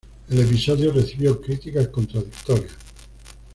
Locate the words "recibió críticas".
0.91-1.89